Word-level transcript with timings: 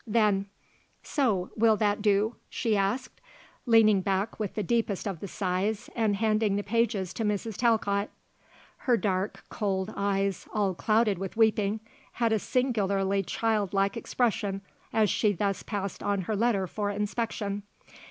Then: 0.07 0.47
"So: 1.03 1.51
will 1.55 1.77
that 1.77 2.01
do?" 2.01 2.35
she 2.49 2.75
asked, 2.75 3.21
leaning 3.67 4.01
back 4.01 4.39
with 4.39 4.55
the 4.55 4.63
deepest 4.63 5.07
of 5.07 5.19
the 5.19 5.27
sighs 5.27 5.91
and 5.95 6.15
handing 6.15 6.55
the 6.55 6.63
pages 6.63 7.13
to 7.13 7.23
Mrs. 7.23 7.55
Talcott. 7.55 8.09
Her 8.77 8.97
dark, 8.97 9.43
cold 9.49 9.93
eyes, 9.95 10.47
all 10.55 10.73
clouded 10.73 11.19
with 11.19 11.37
weeping, 11.37 11.81
had 12.13 12.33
a 12.33 12.39
singularly 12.39 13.21
child 13.21 13.75
like 13.75 13.95
expression 13.95 14.61
as 14.91 15.07
she 15.07 15.33
thus 15.33 15.61
passed 15.61 16.01
on 16.01 16.21
her 16.21 16.35
letter 16.35 16.65
for 16.65 16.89
inspection. 16.89 17.61